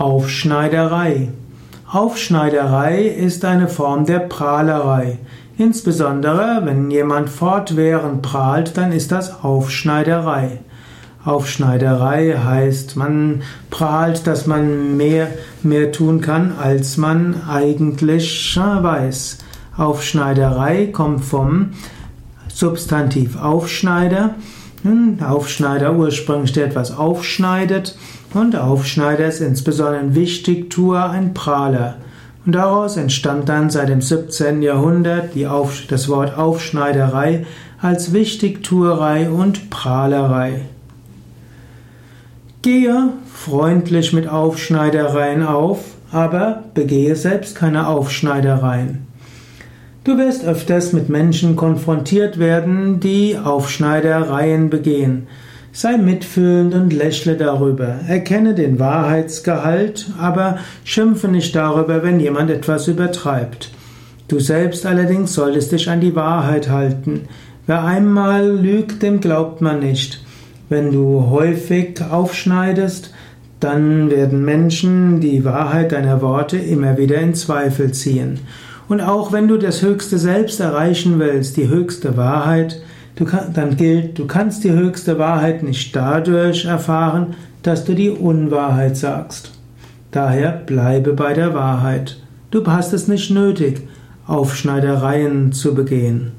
Aufschneiderei. 0.00 1.28
Aufschneiderei 1.86 3.02
ist 3.02 3.44
eine 3.44 3.68
Form 3.68 4.06
der 4.06 4.20
Prahlerei. 4.20 5.18
Insbesondere 5.58 6.62
wenn 6.64 6.90
jemand 6.90 7.28
fortwährend 7.28 8.22
prahlt, 8.22 8.78
dann 8.78 8.92
ist 8.92 9.12
das 9.12 9.44
Aufschneiderei. 9.44 10.60
Aufschneiderei 11.22 12.34
heißt, 12.42 12.96
man 12.96 13.42
prahlt, 13.68 14.26
dass 14.26 14.46
man 14.46 14.96
mehr, 14.96 15.28
mehr 15.62 15.92
tun 15.92 16.22
kann, 16.22 16.54
als 16.58 16.96
man 16.96 17.42
eigentlich 17.46 18.56
weiß. 18.56 19.36
Aufschneiderei 19.76 20.86
kommt 20.86 21.26
vom 21.26 21.72
Substantiv 22.48 23.38
Aufschneider. 23.38 24.34
Aufschneider 25.22 25.94
ursprünglich 25.94 26.52
der 26.52 26.66
etwas 26.66 26.96
aufschneidet 26.96 27.96
und 28.32 28.56
Aufschneider 28.56 29.26
ist 29.26 29.40
insbesondere 29.40 30.00
ein 30.00 30.14
Wichtigtuer, 30.14 31.10
ein 31.10 31.34
Prahler. 31.34 31.96
Und 32.46 32.54
daraus 32.54 32.96
entstand 32.96 33.48
dann 33.48 33.68
seit 33.68 33.90
dem 33.90 34.00
17. 34.00 34.62
Jahrhundert 34.62 35.36
Auf, 35.46 35.82
das 35.88 36.08
Wort 36.08 36.38
Aufschneiderei 36.38 37.44
als 37.80 38.12
Wichtigtuerei 38.12 39.30
und 39.30 39.68
Prahlerei. 39.68 40.62
Gehe 42.62 43.10
freundlich 43.32 44.12
mit 44.12 44.28
Aufschneidereien 44.28 45.46
auf, 45.46 45.80
aber 46.12 46.64
begehe 46.74 47.16
selbst 47.16 47.54
keine 47.54 47.88
Aufschneidereien. 47.88 49.09
Du 50.02 50.16
wirst 50.16 50.46
öfters 50.46 50.94
mit 50.94 51.10
Menschen 51.10 51.56
konfrontiert 51.56 52.38
werden, 52.38 53.00
die 53.00 53.36
Aufschneidereien 53.36 54.70
begehen. 54.70 55.26
Sei 55.72 55.98
mitfühlend 55.98 56.74
und 56.74 56.94
lächle 56.94 57.36
darüber. 57.36 57.96
Erkenne 58.08 58.54
den 58.54 58.78
Wahrheitsgehalt, 58.78 60.10
aber 60.18 60.56
schimpfe 60.84 61.28
nicht 61.28 61.54
darüber, 61.54 62.02
wenn 62.02 62.18
jemand 62.18 62.50
etwas 62.50 62.88
übertreibt. 62.88 63.72
Du 64.26 64.40
selbst 64.40 64.86
allerdings 64.86 65.34
solltest 65.34 65.72
dich 65.72 65.90
an 65.90 66.00
die 66.00 66.16
Wahrheit 66.16 66.70
halten. 66.70 67.28
Wer 67.66 67.84
einmal 67.84 68.50
lügt, 68.50 69.02
dem 69.02 69.20
glaubt 69.20 69.60
man 69.60 69.80
nicht. 69.80 70.24
Wenn 70.70 70.92
du 70.92 71.28
häufig 71.28 72.00
aufschneidest, 72.10 73.12
dann 73.60 74.10
werden 74.10 74.46
Menschen 74.46 75.20
die 75.20 75.44
Wahrheit 75.44 75.92
deiner 75.92 76.22
Worte 76.22 76.56
immer 76.56 76.96
wieder 76.96 77.18
in 77.18 77.34
Zweifel 77.34 77.92
ziehen. 77.92 78.40
Und 78.90 79.00
auch 79.00 79.30
wenn 79.30 79.46
du 79.46 79.56
das 79.56 79.82
höchste 79.82 80.18
Selbst 80.18 80.58
erreichen 80.58 81.20
willst, 81.20 81.56
die 81.56 81.68
höchste 81.68 82.16
Wahrheit, 82.16 82.82
kann, 83.24 83.52
dann 83.54 83.76
gilt, 83.76 84.18
du 84.18 84.26
kannst 84.26 84.64
die 84.64 84.72
höchste 84.72 85.16
Wahrheit 85.16 85.62
nicht 85.62 85.94
dadurch 85.94 86.64
erfahren, 86.64 87.36
dass 87.62 87.84
du 87.84 87.94
die 87.94 88.10
Unwahrheit 88.10 88.96
sagst. 88.96 89.52
Daher 90.10 90.50
bleibe 90.50 91.12
bei 91.12 91.34
der 91.34 91.54
Wahrheit. 91.54 92.16
Du 92.50 92.66
hast 92.66 92.92
es 92.92 93.06
nicht 93.06 93.30
nötig, 93.30 93.86
Aufschneidereien 94.26 95.52
zu 95.52 95.72
begehen. 95.72 96.32